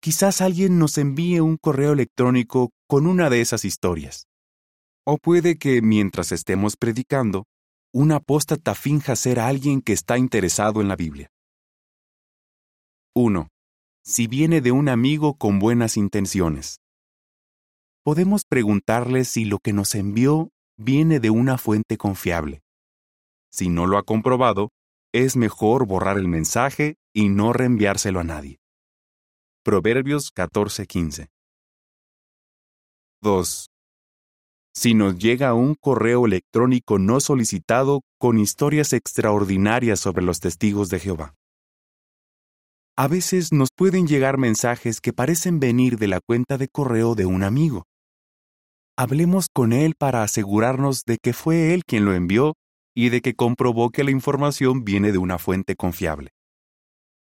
Quizás 0.01 0.41
alguien 0.41 0.79
nos 0.79 0.99
envíe 0.99 1.41
un 1.41 1.57
correo 1.57 1.93
electrónico 1.93 2.71
con 2.87 3.09
una 3.09 3.31
de 3.31 3.41
esas 3.41 3.65
historias. 3.65 4.29
O 5.05 5.17
puede 5.17 5.57
que, 5.57 5.83
mientras 5.83 6.31
estemos 6.31 6.77
predicando, 6.77 7.47
un 7.93 8.13
apóstata 8.13 8.75
finja 8.75 9.17
ser 9.17 9.41
alguien 9.41 9.81
que 9.81 9.93
está 9.93 10.19
interesado 10.19 10.81
en 10.81 10.89
la 10.89 10.97
Biblia. 10.97 11.29
1. 13.15 13.49
Si 14.05 14.27
viene 14.27 14.61
de 14.61 14.71
un 14.71 14.89
amigo 14.89 15.35
con 15.35 15.59
buenas 15.59 15.97
intenciones 15.97 16.83
podemos 18.03 18.45
preguntarle 18.45 19.25
si 19.25 19.45
lo 19.45 19.59
que 19.59 19.73
nos 19.73 19.95
envió 19.95 20.51
viene 20.77 21.21
de 21.21 21.31
una 21.31 21.59
fuente 21.59 21.97
confiable. 21.97 22.63
Si 23.53 23.69
no 23.69 23.87
lo 23.87 23.99
ha 23.99 24.03
comprobado, 24.03 24.71
es 25.13 25.37
mejor 25.37 25.87
borrar 25.87 26.19
el 26.19 26.27
mensaje 26.27 26.97
y 27.15 27.29
no 27.29 27.53
reenviárselo 27.53 28.21
a 28.21 28.25
nadie. 28.25 28.59
Proverbios 29.65 30.33
14:15 30.35 31.29
2. 33.23 33.67
Si 34.75 34.95
nos 34.95 35.19
llega 35.19 35.55
un 35.55 35.75
correo 35.75 36.27
electrónico 36.27 36.99
no 36.99 37.21
solicitado 37.21 38.03
con 38.19 38.39
historias 38.39 38.93
extraordinarias 38.93 40.01
sobre 40.01 40.25
los 40.25 40.41
testigos 40.41 40.89
de 40.89 40.99
Jehová. 40.99 41.35
A 42.97 43.09
veces 43.09 43.53
nos 43.53 43.69
pueden 43.75 44.07
llegar 44.07 44.39
mensajes 44.39 45.01
que 45.01 45.13
parecen 45.13 45.61
venir 45.61 45.99
de 45.99 46.09
la 46.09 46.21
cuenta 46.21 46.59
de 46.59 46.69
correo 46.69 47.15
de 47.15 47.27
un 47.27 47.43
amigo 47.43 47.85
hablemos 48.97 49.47
con 49.53 49.73
él 49.73 49.95
para 49.99 50.23
asegurarnos 50.23 51.03
de 51.05 51.19
que 51.19 51.33
fue 51.33 51.75
él 51.75 51.85
quien 51.85 52.05
lo 52.05 52.15
envió 52.15 52.55
y 52.95 53.09
de 53.09 53.21
que 53.21 53.35
comprobó 53.35 53.91
que 53.91 54.05
la 54.05 54.11
información 54.11 54.85
viene 54.85 55.13
de 55.13 55.19
una 55.19 55.39
fuente 55.39 55.77
confiable. 55.77 56.31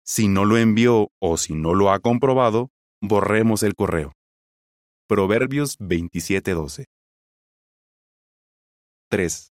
Si 0.08 0.28
no 0.30 0.46
lo 0.46 0.58
envió 0.58 1.10
o 1.20 1.38
si 1.38 1.54
no 1.54 1.74
lo 1.74 1.92
ha 1.92 2.00
comprobado, 2.00 2.70
borremos 3.02 3.64
el 3.64 3.76
correo. 3.76 4.14
Proverbios 5.08 5.78
27:12 5.80 6.86
3. 9.10 9.52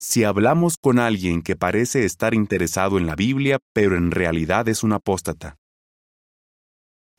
Si 0.00 0.24
hablamos 0.24 0.76
con 0.76 0.98
alguien 0.98 1.42
que 1.42 1.56
parece 1.56 2.04
estar 2.04 2.34
interesado 2.34 2.98
en 2.98 3.06
la 3.06 3.16
Biblia, 3.16 3.58
pero 3.74 3.96
en 3.96 4.10
realidad 4.10 4.68
es 4.68 4.82
un 4.82 4.92
apóstata, 4.92 5.56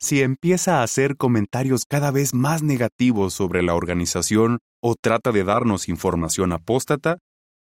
si 0.02 0.22
empieza 0.22 0.80
a 0.80 0.84
hacer 0.84 1.18
comentarios 1.18 1.84
cada 1.84 2.12
vez 2.12 2.34
más 2.34 2.64
negativos 2.64 3.34
sobre 3.34 3.64
la 3.64 3.76
organización 3.76 4.60
o 4.82 4.96
trata 4.96 5.34
de 5.34 5.44
darnos 5.44 5.90
información 5.90 6.54
apóstata, 6.54 7.18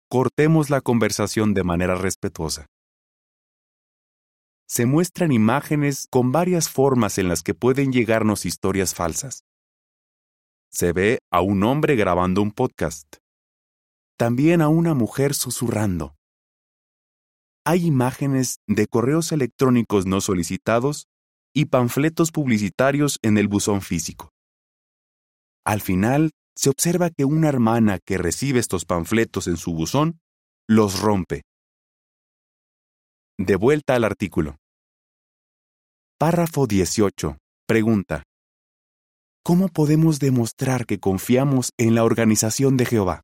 cortemos 0.10 0.70
la 0.70 0.82
conversación 0.82 1.54
de 1.54 1.64
manera 1.64 1.96
respetuosa. 1.96 2.66
Se 4.68 4.86
muestran 4.86 5.32
imágenes 5.32 6.08
con 6.10 6.32
varias 6.32 6.70
formas 6.70 7.18
en 7.18 7.30
las 7.30 7.44
que 7.44 7.54
pueden 7.54 7.92
llegarnos 7.92 8.46
historias 8.46 8.96
falsas. 8.96 9.44
Se 10.72 10.92
ve 10.92 11.20
a 11.32 11.42
un 11.42 11.64
hombre 11.64 11.96
grabando 11.96 12.42
un 12.42 12.52
podcast. 12.52 13.18
También 14.18 14.62
a 14.62 14.70
una 14.70 14.94
mujer 14.94 15.34
susurrando. 15.34 16.16
Hay 17.64 17.86
imágenes 17.86 18.58
de 18.68 18.88
correos 18.88 19.32
electrónicos 19.32 20.06
no 20.06 20.22
solicitados 20.22 21.08
y 21.54 21.66
panfletos 21.66 22.32
publicitarios 22.32 23.18
en 23.22 23.38
el 23.38 23.48
buzón 23.48 23.82
físico. 23.82 24.32
Al 25.64 25.82
final, 25.82 26.32
se 26.56 26.70
observa 26.70 27.10
que 27.10 27.26
una 27.26 27.50
hermana 27.50 28.00
que 28.00 28.18
recibe 28.18 28.60
estos 28.60 28.86
panfletos 28.86 29.48
en 29.48 29.58
su 29.58 29.74
buzón 29.74 30.20
los 30.68 31.00
rompe. 31.02 31.44
De 33.38 33.56
vuelta 33.56 33.96
al 33.96 34.04
artículo. 34.04 34.58
Párrafo 36.18 36.68
18. 36.68 37.38
Pregunta. 37.68 38.24
¿Cómo 39.44 39.68
podemos 39.68 40.20
demostrar 40.20 40.86
que 40.86 41.00
confiamos 41.00 41.72
en 41.78 41.96
la 41.96 42.04
organización 42.04 42.78
de 42.78 42.86
Jehová? 42.86 43.22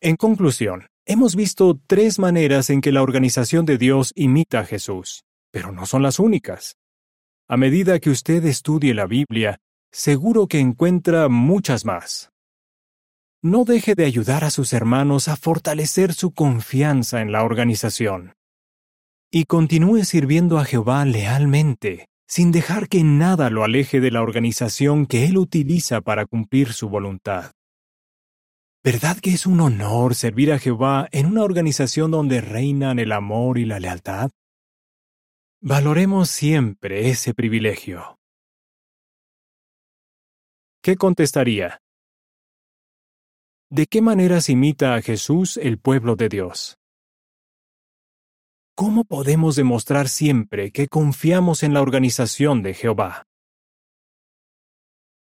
En 0.00 0.16
conclusión, 0.16 0.86
hemos 1.06 1.36
visto 1.36 1.78
tres 1.86 2.18
maneras 2.18 2.70
en 2.70 2.80
que 2.80 2.92
la 2.92 3.02
organización 3.02 3.66
de 3.66 3.78
Dios 3.78 4.12
imita 4.14 4.60
a 4.60 4.64
Jesús 4.64 5.24
pero 5.54 5.70
no 5.70 5.86
son 5.86 6.02
las 6.02 6.18
únicas. 6.18 6.74
A 7.48 7.56
medida 7.56 8.00
que 8.00 8.10
usted 8.10 8.44
estudie 8.44 8.92
la 8.92 9.06
Biblia, 9.06 9.60
seguro 9.92 10.48
que 10.48 10.58
encuentra 10.58 11.28
muchas 11.28 11.84
más. 11.84 12.30
No 13.44 13.66
deje 13.66 13.94
de 13.94 14.06
ayudar 14.06 14.42
a 14.42 14.48
sus 14.48 14.72
hermanos 14.72 15.28
a 15.28 15.36
fortalecer 15.36 16.14
su 16.14 16.32
confianza 16.32 17.20
en 17.20 17.30
la 17.30 17.44
organización. 17.44 18.32
Y 19.30 19.44
continúe 19.44 20.04
sirviendo 20.04 20.56
a 20.56 20.64
Jehová 20.64 21.04
lealmente, 21.04 22.06
sin 22.26 22.52
dejar 22.52 22.88
que 22.88 23.04
nada 23.04 23.50
lo 23.50 23.62
aleje 23.62 24.00
de 24.00 24.10
la 24.10 24.22
organización 24.22 25.04
que 25.04 25.26
Él 25.26 25.36
utiliza 25.36 26.00
para 26.00 26.24
cumplir 26.24 26.72
su 26.72 26.88
voluntad. 26.88 27.52
¿Verdad 28.82 29.18
que 29.18 29.34
es 29.34 29.44
un 29.44 29.60
honor 29.60 30.14
servir 30.14 30.50
a 30.50 30.58
Jehová 30.58 31.06
en 31.12 31.26
una 31.26 31.42
organización 31.42 32.12
donde 32.12 32.40
reinan 32.40 32.98
el 32.98 33.12
amor 33.12 33.58
y 33.58 33.66
la 33.66 33.78
lealtad? 33.78 34.30
Valoremos 35.60 36.30
siempre 36.30 37.10
ese 37.10 37.34
privilegio. 37.34 38.16
¿Qué 40.82 40.96
contestaría? 40.96 41.83
¿De 43.70 43.86
qué 43.86 44.02
maneras 44.02 44.48
imita 44.50 44.94
a 44.94 45.02
Jesús 45.02 45.56
el 45.56 45.78
pueblo 45.78 46.16
de 46.16 46.28
Dios? 46.28 46.76
¿Cómo 48.76 49.04
podemos 49.04 49.56
demostrar 49.56 50.08
siempre 50.08 50.70
que 50.70 50.88
confiamos 50.88 51.62
en 51.62 51.74
la 51.74 51.80
organización 51.80 52.62
de 52.62 52.74
Jehová? 52.74 53.24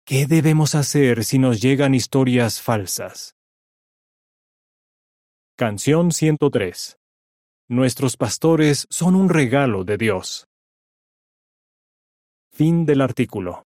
¿Qué 0.05 0.27
debemos 0.27 0.75
hacer 0.75 1.25
si 1.25 1.39
nos 1.39 1.61
llegan 1.61 1.95
historias 1.95 2.61
falsas? 2.61 3.35
Canción 5.57 6.13
103. 6.13 6.97
Nuestros 7.69 8.17
pastores 8.17 8.87
son 8.89 9.15
un 9.15 9.29
regalo 9.29 9.85
de 9.85 9.99
Dios. 9.99 10.47
Fin 12.53 12.87
del 12.87 13.01
artículo. 13.03 13.68